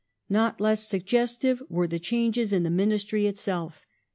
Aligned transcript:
Not 0.29 0.59
less 0.59 0.83
suggestive 0.87 1.61
were 1.69 1.85
the 1.85 1.99
changes 1.99 2.53
in 2.53 2.63
the 2.63 2.71
Ministry 2.71 3.27
itself. 3.27 3.85